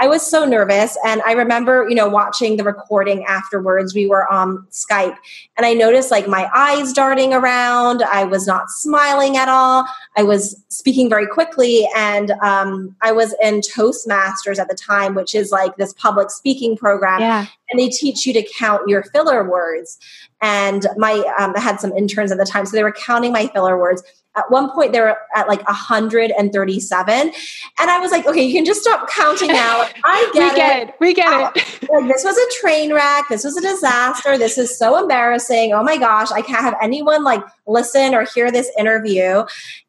[0.01, 0.97] I was so nervous.
[1.05, 3.95] And I remember, you know, watching the recording afterwards.
[3.95, 5.15] We were on Skype
[5.59, 8.03] and I noticed like my eyes darting around.
[8.03, 9.85] I was not smiling at all.
[10.17, 11.87] I was speaking very quickly.
[11.95, 16.79] And um, I was in Toastmasters at the time, which is like this public speaking
[16.79, 17.21] program.
[17.21, 17.47] Yeah.
[17.69, 19.99] And they teach you to count your filler words.
[20.41, 22.65] And my, um, I had some interns at the time.
[22.65, 24.03] So they were counting my filler words
[24.37, 27.33] at one point they were at like 137 and
[27.79, 29.87] i was like okay you can just stop counting now.
[30.05, 30.89] I get, we get it.
[30.89, 30.95] it.
[31.01, 31.91] we get oh, it.
[31.91, 33.27] like this was a train wreck.
[33.29, 34.39] This was a disaster.
[34.39, 35.73] This is so embarrassing.
[35.73, 39.45] Oh my gosh i can't have anyone like listen or hear this interview.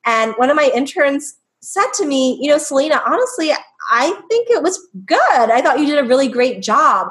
[0.06, 3.52] And one of my interns said to me you know selena honestly
[3.92, 5.20] i think it was good.
[5.22, 7.10] I thought you did a really great job.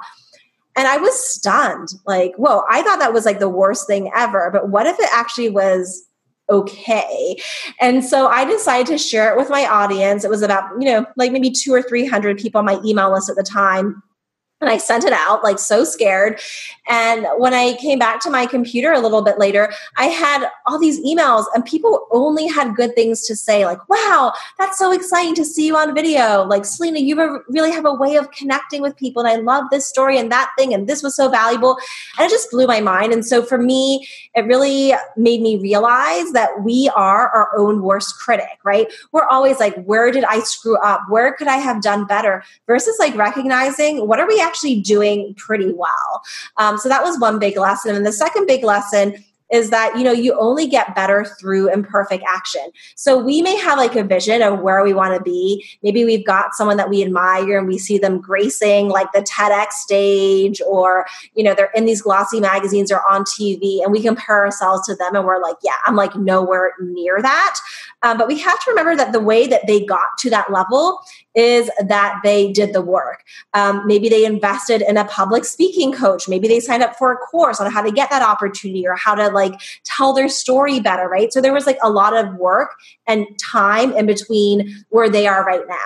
[0.76, 1.88] And I was stunned.
[2.06, 4.50] Like, whoa, I thought that was like the worst thing ever.
[4.52, 6.06] But what if it actually was
[6.50, 7.36] okay.
[7.80, 10.24] And so I decided to share it with my audience.
[10.24, 13.30] It was about, you know, like maybe two or 300 people on my email list
[13.30, 14.02] at the time.
[14.60, 16.40] And I sent it out like so scared.
[16.88, 20.78] And when I came back to my computer a little bit later, I had all
[20.78, 25.34] these emails and people only had good things to say like, wow, that's so exciting
[25.36, 26.44] to see you on video.
[26.44, 29.24] Like, Selena, you really have a way of connecting with people.
[29.24, 30.74] And I love this story and that thing.
[30.74, 31.78] And this was so valuable.
[32.18, 33.12] And it just blew my mind.
[33.12, 38.18] And so for me, it really made me realize that we are our own worst
[38.18, 38.92] critic, right?
[39.12, 41.02] We're always like, where did I screw up?
[41.08, 42.42] Where could I have done better?
[42.66, 46.22] Versus like recognizing what are we actually doing pretty well.
[46.56, 47.94] Um, so that was one big lesson.
[47.94, 49.14] And the second big lesson
[49.50, 53.78] is that you know you only get better through imperfect action so we may have
[53.78, 57.02] like a vision of where we want to be maybe we've got someone that we
[57.02, 61.84] admire and we see them gracing like the tedx stage or you know they're in
[61.84, 65.56] these glossy magazines or on tv and we compare ourselves to them and we're like
[65.62, 67.56] yeah i'm like nowhere near that
[68.02, 71.00] um, but we have to remember that the way that they got to that level
[71.34, 73.22] is that they did the work.
[73.54, 76.28] Um, maybe they invested in a public speaking coach.
[76.28, 79.14] Maybe they signed up for a course on how to get that opportunity or how
[79.14, 81.32] to like tell their story better, right?
[81.32, 82.74] So there was like a lot of work
[83.06, 85.76] and time in between where they are right now.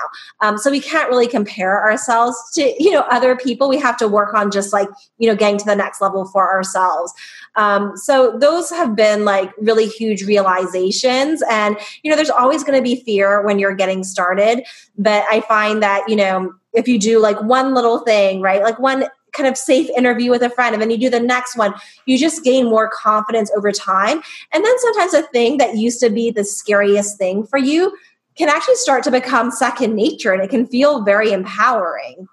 [0.41, 3.69] Um, so we can't really compare ourselves to, you know, other people.
[3.69, 6.51] We have to work on just like, you know, getting to the next level for
[6.51, 7.13] ourselves.
[7.57, 11.43] Um, so those have been like really huge realizations.
[11.49, 14.65] And, you know, there's always going to be fear when you're getting started.
[14.99, 18.79] But I find that, you know, if you do like one little thing, right, like
[18.79, 21.75] one kind of safe interview with a friend and then you do the next one
[22.07, 24.23] you just gain more confidence over time.
[24.53, 27.97] And then sometimes a thing that used to be the scariest thing for you
[28.37, 32.29] can actually start to become second nature and it can feel very empowering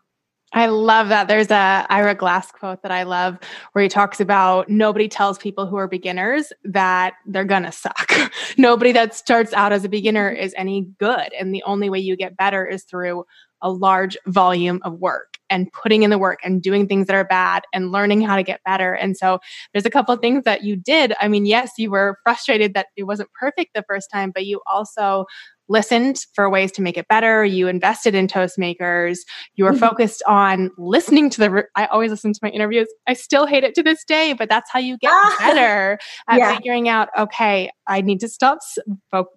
[0.54, 1.28] I love that.
[1.30, 3.40] There's a Ira Glass quote that I love
[3.72, 8.12] where he talks about nobody tells people who are beginners that they're gonna suck.
[8.58, 11.32] nobody that starts out as a beginner is any good.
[11.40, 13.24] And the only way you get better is through
[13.62, 17.26] a large volume of work and putting in the work and doing things that are
[17.26, 18.94] bad and learning how to get better.
[18.94, 19.40] And so
[19.74, 21.14] there's a couple of things that you did.
[21.22, 24.62] I mean, yes, you were frustrated that it wasn't perfect the first time, but you
[24.66, 25.26] also
[25.72, 27.46] listened for ways to make it better.
[27.46, 29.20] You invested in Toastmasters.
[29.56, 29.80] You were mm-hmm.
[29.80, 31.64] focused on listening to the.
[31.76, 32.88] I always listen to my interviews.
[33.08, 36.40] I still hate it to this day, but that's how you get ah, better at
[36.40, 36.56] yeah.
[36.56, 37.10] figuring out.
[37.18, 38.60] Okay, I need to stop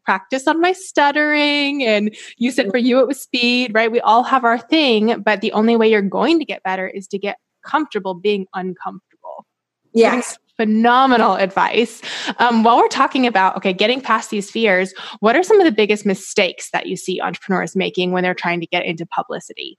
[0.04, 1.84] practice on my stuttering.
[1.84, 3.90] And you said for you it was speed, right?
[3.90, 7.06] We all have our thing, but the only way you're going to get better is
[7.08, 9.13] to get comfortable being uncomfortable.
[9.94, 12.00] Yes phenomenal advice.
[12.38, 15.72] Um, while we're talking about, okay, getting past these fears, what are some of the
[15.72, 19.78] biggest mistakes that you see entrepreneurs making when they're trying to get into publicity?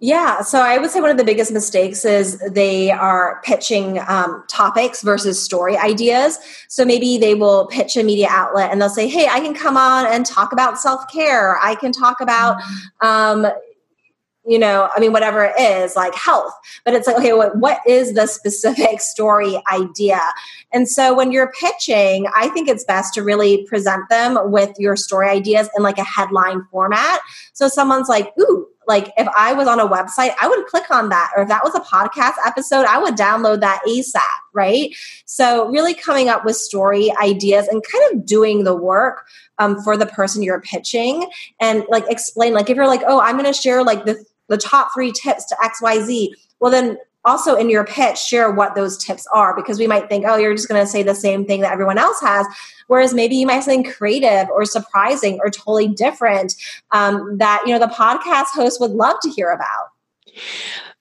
[0.00, 4.44] Yeah, so I would say one of the biggest mistakes is they are pitching um,
[4.50, 6.38] topics versus story ideas.
[6.68, 9.78] So maybe they will pitch a media outlet and they'll say, "Hey, I can come
[9.78, 11.58] on and talk about self care.
[11.62, 12.60] I can talk about."
[13.00, 13.46] Um,
[14.46, 16.52] you know, I mean, whatever it is, like health.
[16.84, 20.20] But it's like, okay, what, what is the specific story idea?
[20.72, 24.96] And so when you're pitching, I think it's best to really present them with your
[24.96, 27.20] story ideas in like a headline format.
[27.52, 31.08] So someone's like, ooh, like if I was on a website, I would click on
[31.08, 31.30] that.
[31.36, 34.20] Or if that was a podcast episode, I would download that ASAP,
[34.52, 34.94] right?
[35.24, 39.26] So really coming up with story ideas and kind of doing the work
[39.58, 41.26] um, for the person you're pitching
[41.60, 44.56] and like explain, like if you're like, oh, I'm going to share like the, the
[44.56, 46.28] top three tips to XYZ.
[46.60, 50.24] Well, then also in your pitch share what those tips are because we might think
[50.28, 52.46] oh you're just going to say the same thing that everyone else has
[52.88, 56.54] whereas maybe you might say something creative or surprising or totally different
[56.90, 59.88] um, that you know the podcast host would love to hear about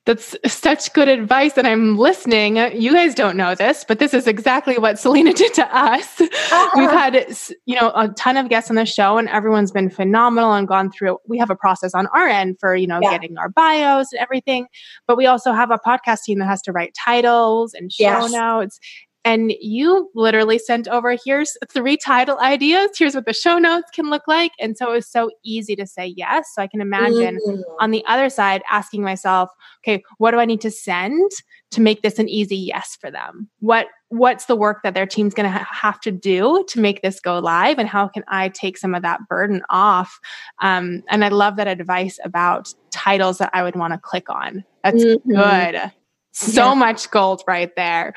[0.05, 4.27] that's such good advice and i'm listening you guys don't know this but this is
[4.27, 6.69] exactly what selena did to us uh-huh.
[6.75, 7.25] we've had
[7.65, 10.91] you know a ton of guests on the show and everyone's been phenomenal and gone
[10.91, 13.11] through we have a process on our end for you know yeah.
[13.11, 14.67] getting our bios and everything
[15.07, 18.31] but we also have a podcast team that has to write titles and show yes.
[18.31, 18.79] notes
[19.25, 22.91] and you literally sent over here's three title ideas.
[22.97, 24.51] Here's what the show notes can look like.
[24.59, 26.49] And so it was so easy to say yes.
[26.53, 27.61] So i can imagine mm-hmm.
[27.79, 29.49] on the other side asking myself
[29.83, 31.31] okay what do i need to send
[31.71, 33.49] to make this an easy yes for them?
[33.59, 37.01] What what's the work that their team's going to ha- have to do to make
[37.01, 37.79] this go live?
[37.79, 40.19] And how can i take some of that burden off?
[40.61, 44.63] Um, and i love that advice about titles that i would want to click on.
[44.83, 45.31] That's mm-hmm.
[45.31, 45.91] good
[46.33, 46.73] so yeah.
[46.73, 48.13] much gold right there.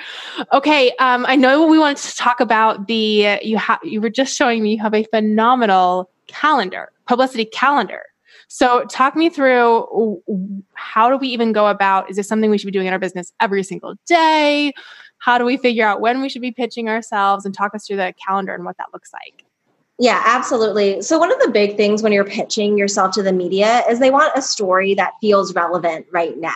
[0.52, 4.36] Okay, um, I know we wanted to talk about the you have you were just
[4.36, 8.02] showing me you have a phenomenal calendar, publicity calendar.
[8.48, 10.22] So talk me through
[10.74, 12.98] how do we even go about is this something we should be doing in our
[12.98, 14.72] business every single day?
[15.18, 17.96] How do we figure out when we should be pitching ourselves and talk us through
[17.96, 19.44] the calendar and what that looks like?
[19.98, 21.00] Yeah, absolutely.
[21.00, 24.10] So, one of the big things when you're pitching yourself to the media is they
[24.10, 26.52] want a story that feels relevant right now.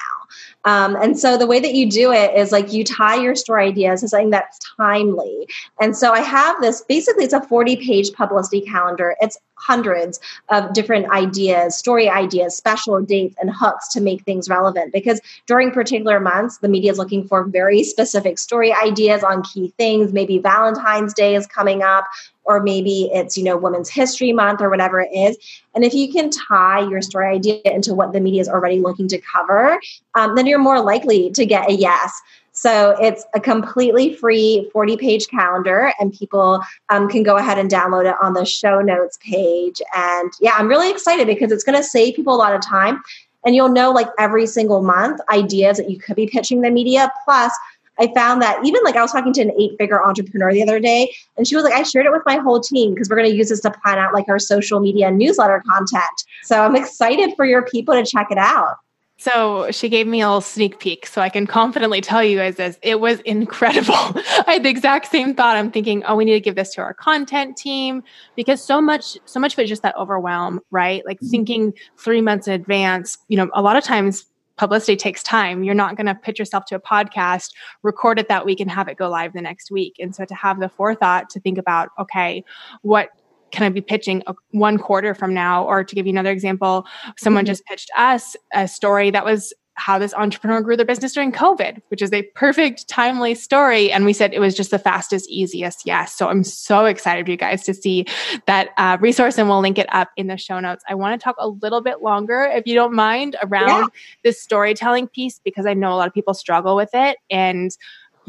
[0.64, 3.68] Um, and so the way that you do it is like you tie your story
[3.68, 5.48] ideas to something that's timely.
[5.80, 9.16] And so I have this basically, it's a 40 page publicity calendar.
[9.20, 14.92] It's hundreds of different ideas, story ideas, special dates, and hooks to make things relevant.
[14.92, 19.72] Because during particular months, the media is looking for very specific story ideas on key
[19.76, 20.12] things.
[20.12, 22.06] Maybe Valentine's Day is coming up,
[22.44, 25.36] or maybe it's you know women's history month or whatever it is
[25.74, 29.06] and if you can tie your story idea into what the media is already looking
[29.08, 29.78] to cover
[30.20, 32.20] um, then you're more likely to get a yes
[32.52, 37.70] so it's a completely free 40 page calendar, and people um, can go ahead and
[37.70, 39.80] download it on the show notes page.
[39.96, 43.02] And yeah, I'm really excited because it's going to save people a lot of time.
[43.46, 47.10] And you'll know like every single month ideas that you could be pitching the media.
[47.24, 47.50] Plus,
[47.98, 50.80] I found that even like I was talking to an eight figure entrepreneur the other
[50.80, 53.30] day, and she was like, I shared it with my whole team because we're going
[53.30, 56.04] to use this to plan out like our social media newsletter content.
[56.42, 58.76] So I'm excited for your people to check it out.
[59.20, 62.56] So she gave me a little sneak peek, so I can confidently tell you guys
[62.56, 62.78] this.
[62.80, 63.92] It was incredible.
[63.94, 65.58] I had the exact same thought.
[65.58, 68.02] I'm thinking, oh, we need to give this to our content team
[68.34, 71.04] because so much, so much of it is just that overwhelm, right?
[71.04, 71.28] Like mm-hmm.
[71.28, 73.18] thinking three months in advance.
[73.28, 74.24] You know, a lot of times
[74.56, 75.64] publicity takes time.
[75.64, 77.50] You're not going to pitch yourself to a podcast,
[77.82, 79.96] record it that week, and have it go live the next week.
[79.98, 82.42] And so to have the forethought to think about, okay,
[82.80, 83.10] what
[83.52, 85.64] can I be pitching a, one quarter from now?
[85.64, 86.86] Or to give you another example,
[87.18, 87.50] someone mm-hmm.
[87.50, 91.80] just pitched us a story that was how this entrepreneur grew their business during COVID,
[91.88, 93.90] which is a perfect, timely story.
[93.90, 96.14] And we said it was just the fastest, easiest yes.
[96.14, 98.04] So I'm so excited for you guys to see
[98.46, 100.84] that uh, resource and we'll link it up in the show notes.
[100.88, 103.86] I want to talk a little bit longer, if you don't mind, around yeah.
[104.22, 107.16] this storytelling piece because I know a lot of people struggle with it.
[107.30, 107.70] And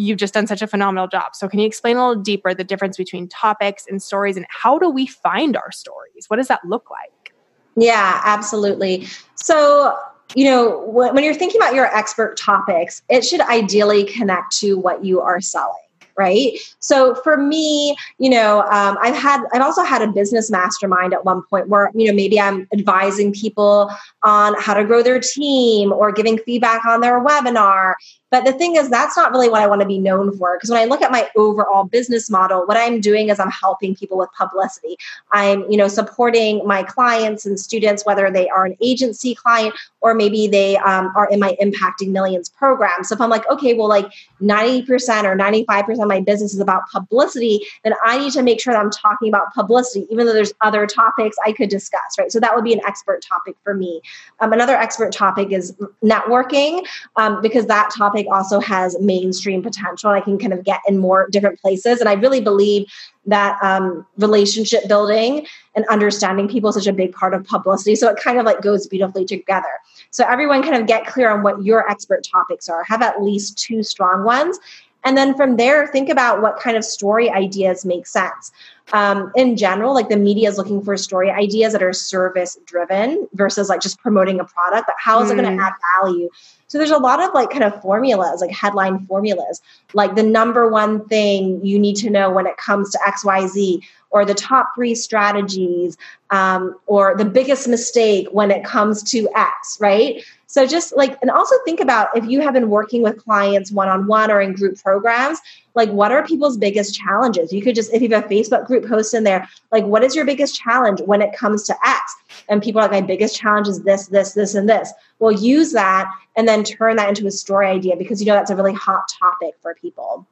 [0.02, 1.36] you've just done such a phenomenal job.
[1.36, 4.80] So, can you explain a little deeper the difference between topics and stories and how
[4.80, 6.26] do we find our stories?
[6.28, 7.34] What does that look like?
[7.76, 9.08] Yeah, absolutely.
[9.36, 9.98] So,
[10.36, 15.06] you know, when you're thinking about your expert topics, it should ideally connect to what
[15.06, 15.76] you are selling
[16.22, 21.14] right so for me you know um, i've had i've also had a business mastermind
[21.14, 23.90] at one point where you know maybe i'm advising people
[24.24, 27.96] on how to grow their team or giving feedback on their webinar
[28.32, 30.56] but the thing is, that's not really what I want to be known for.
[30.56, 33.94] Because when I look at my overall business model, what I'm doing is I'm helping
[33.94, 34.96] people with publicity.
[35.34, 40.14] I'm, you know, supporting my clients and students, whether they are an agency client or
[40.14, 43.04] maybe they um, are in my impacting millions program.
[43.04, 44.10] So if I'm like, okay, well, like
[44.42, 44.88] 90%
[45.26, 48.80] or 95% of my business is about publicity, then I need to make sure that
[48.84, 52.32] I'm talking about publicity, even though there's other topics I could discuss, right?
[52.32, 54.02] So that would be an expert topic for me.
[54.42, 60.10] Um, another expert topic is networking, um, because that topic also has mainstream potential.
[60.10, 62.00] I can kind of get in more different places.
[62.02, 62.86] And I really believe
[63.26, 65.46] that um, relationship building
[65.76, 67.96] and understanding people is such a big part of publicity.
[67.96, 69.74] So it kind of like goes beautifully together.
[70.10, 72.84] So everyone kind of get clear on what your expert topics are.
[72.86, 74.60] Have at least two strong ones.
[75.04, 78.52] And then from there, think about what kind of story ideas make sense.
[78.94, 83.28] Um, in general, like the media is looking for story ideas that are service driven
[83.34, 85.34] versus like just promoting a product, but how is mm.
[85.34, 86.30] it going to add value?
[86.68, 89.62] So there's a lot of like kind of formulas, like headline formulas,
[89.94, 93.82] like the number one thing you need to know when it comes to XYZ,
[94.12, 95.98] or the top three strategies,
[96.30, 100.24] um, or the biggest mistake when it comes to X, right?
[100.52, 103.88] So just like, and also think about if you have been working with clients one
[103.88, 105.40] on one or in group programs,
[105.76, 107.54] like what are people's biggest challenges?
[107.54, 110.14] You could just, if you have a Facebook group post in there, like what is
[110.14, 112.16] your biggest challenge when it comes to X?
[112.50, 114.92] And people are like, my biggest challenge is this, this, this, and this.
[115.20, 118.52] Well, use that and then turn that into a story idea because you know that's
[118.52, 120.28] a really hot topic for people.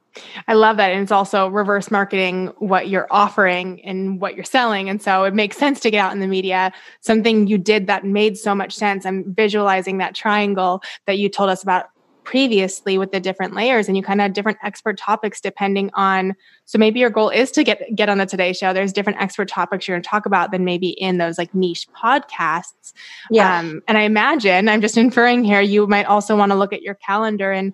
[0.48, 0.92] I love that.
[0.92, 4.90] And it's also reverse marketing what you're offering and what you're selling.
[4.90, 6.72] And so it makes sense to get out in the media.
[7.02, 9.06] Something you did that made so much sense.
[9.06, 11.88] I'm visualizing that triangle that you told us about
[12.30, 16.36] previously with the different layers and you kind of had different expert topics depending on
[16.66, 19.48] so maybe your goal is to get get on the today show there's different expert
[19.48, 22.94] topics you're going to talk about than maybe in those like niche podcasts
[23.32, 26.72] yeah um, and i imagine i'm just inferring here you might also want to look
[26.72, 27.74] at your calendar and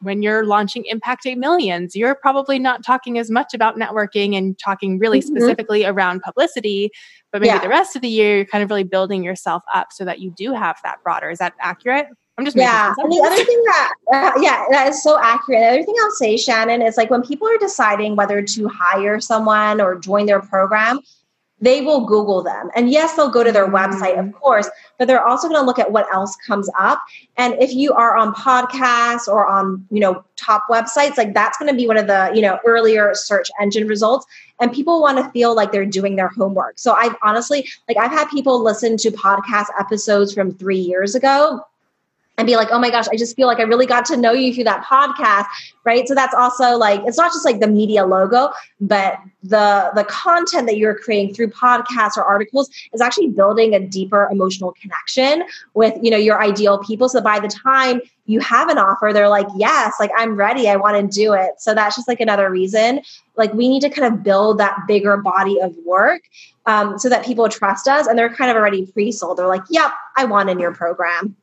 [0.00, 4.98] when you're launching Impacting Millions, you're probably not talking as much about networking and talking
[4.98, 5.36] really mm-hmm.
[5.36, 6.90] specifically around publicity
[7.32, 7.60] but maybe yeah.
[7.60, 10.30] the rest of the year you're kind of really building yourself up so that you
[10.36, 12.06] do have that broader is that accurate
[12.38, 12.94] I'm just yeah.
[12.96, 15.60] And the other thing that uh, yeah, that is so accurate.
[15.60, 19.20] The other thing I'll say, Shannon, is like when people are deciding whether to hire
[19.20, 21.00] someone or join their program,
[21.62, 22.70] they will Google them.
[22.74, 24.36] And yes, they'll go to their website, of mm-hmm.
[24.36, 27.00] course, but they're also going to look at what else comes up.
[27.38, 31.70] And if you are on podcasts or on, you know, top websites, like that's going
[31.70, 34.26] to be one of the, you know, earlier search engine results.
[34.60, 36.78] And people want to feel like they're doing their homework.
[36.78, 41.64] So I've honestly, like I've had people listen to podcast episodes from three years ago
[42.38, 44.32] and be like, oh my gosh, I just feel like I really got to know
[44.32, 45.44] you through that podcast,
[45.84, 46.08] right?
[46.08, 50.66] So that's also like it's not just like the media logo, but the the content
[50.66, 55.94] that you're creating through podcasts or articles is actually building a deeper emotional connection with
[56.02, 57.08] you know your ideal people.
[57.08, 60.76] So by the time you have an offer, they're like, yes, like I'm ready, I
[60.76, 61.52] want to do it.
[61.58, 63.02] So that's just like another reason.
[63.36, 66.22] Like we need to kind of build that bigger body of work
[66.66, 69.38] um, so that people trust us and they're kind of already pre-sold.
[69.38, 71.36] They're like, yep, I want in your program.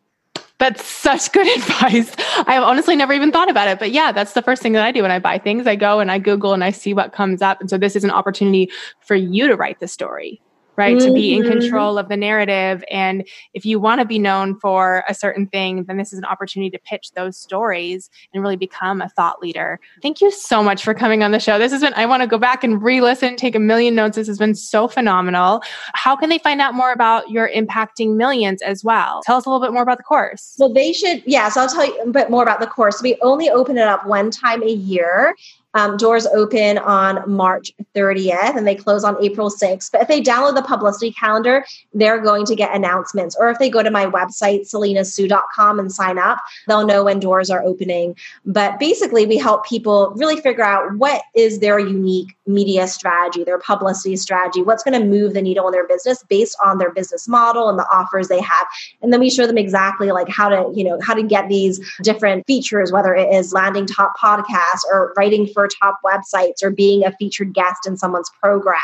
[0.60, 2.14] That's such good advice.
[2.45, 3.80] I have honestly never even thought about it.
[3.80, 5.66] But yeah, that's the first thing that I do when I buy things.
[5.66, 7.60] I go and I Google and I see what comes up.
[7.62, 10.41] And so this is an opportunity for you to write the story
[10.80, 10.95] right?
[10.95, 11.07] Mm-hmm.
[11.07, 11.59] To be in mm-hmm.
[11.59, 12.86] control of the narrative.
[12.89, 16.23] And if you want to be known for a certain thing, then this is an
[16.23, 19.82] opportunity to pitch those stories and really become a thought leader.
[20.01, 21.59] Thank you so much for coming on the show.
[21.59, 24.15] This has been, I want to go back and re listen, take a million notes.
[24.15, 25.61] This has been so phenomenal.
[25.93, 29.19] How can they find out more about your impacting millions as well?
[29.25, 30.55] Tell us a little bit more about the course.
[30.57, 31.49] Well, they should, yeah.
[31.49, 33.01] So I'll tell you a bit more about the course.
[33.01, 35.36] We only open it up one time a year.
[35.76, 39.91] Um, doors open on March 30th and they close on April 6th.
[39.91, 41.63] But if they download the publicity calendar,
[41.93, 43.36] they're going to get announcements.
[43.39, 47.49] Or if they go to my website, selenasoo.com, and sign up, they'll know when doors
[47.49, 48.15] are opening.
[48.45, 53.59] But basically, we help people really figure out what is their unique media strategy, their
[53.59, 57.28] publicity strategy, what's going to move the needle in their business based on their business
[57.28, 58.67] model and the offers they have.
[59.01, 61.80] And then we show them exactly like how to, you know, how to get these
[62.01, 67.05] different features, whether it is landing top podcasts or writing for top websites or being
[67.05, 68.80] a featured guest in someone's program.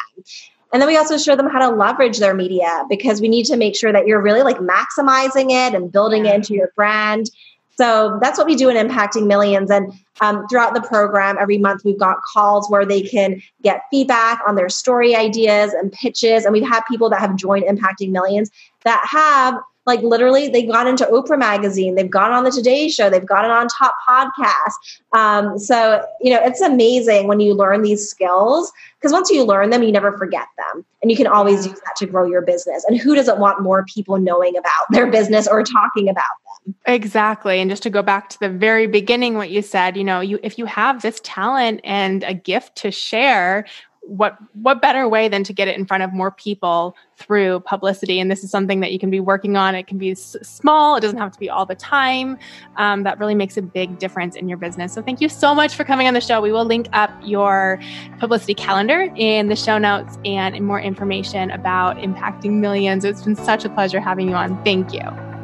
[0.74, 3.56] And then we also show them how to leverage their media because we need to
[3.56, 7.30] make sure that you're really like maximizing it and building it into your brand.
[7.78, 9.70] So that's what we do in Impacting Millions.
[9.70, 14.42] And um, throughout the program, every month we've got calls where they can get feedback
[14.48, 16.46] on their story ideas and pitches.
[16.46, 18.50] And we've had people that have joined Impacting Millions
[18.84, 19.56] that have
[19.86, 23.52] like literally they've gone into Oprah magazine, they've gone on the Today Show, they've gotten
[23.52, 25.18] on top podcasts.
[25.18, 29.70] Um, so you know it's amazing when you learn these skills because once you learn
[29.70, 32.84] them, you never forget them, and you can always use that to grow your business.
[32.86, 36.76] And who doesn't want more people knowing about their business or talking about them?
[36.88, 37.60] Exactly.
[37.60, 40.40] And just to go back to the very beginning, what you said, you know, you
[40.42, 43.66] if you have this talent and a gift to share
[44.08, 48.20] what what better way than to get it in front of more people through publicity?
[48.20, 49.76] And this is something that you can be working on.
[49.76, 50.96] It can be s- small.
[50.96, 52.38] It doesn't have to be all the time.
[52.78, 54.94] Um, that really makes a big difference in your business.
[54.94, 56.42] So thank you so much for coming on the show.
[56.42, 57.80] We will link up your
[58.20, 63.06] publicity calendar in the show notes and more information about impacting millions.
[63.06, 64.62] It's been such a pleasure having you on.
[64.64, 65.35] Thank you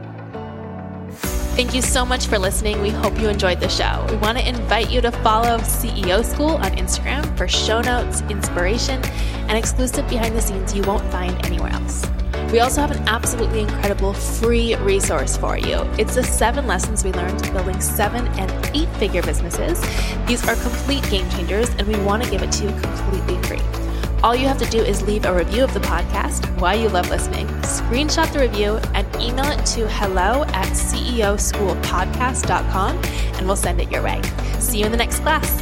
[1.53, 2.81] Thank you so much for listening.
[2.81, 4.07] We hope you enjoyed the show.
[4.09, 9.03] We want to invite you to follow CEO School on Instagram for show notes, inspiration,
[9.03, 12.05] and exclusive behind the scenes you won't find anywhere else.
[12.53, 15.81] We also have an absolutely incredible free resource for you.
[15.99, 19.81] It's the seven lessons we learned building seven and eight figure businesses.
[20.27, 23.90] These are complete game changers, and we want to give it to you completely free.
[24.23, 27.09] All you have to do is leave a review of the podcast, why you love
[27.09, 33.89] listening, screenshot the review, and email it to hello at ceoschoolpodcast.com, and we'll send it
[33.91, 34.21] your way.
[34.59, 35.59] See you in the next class.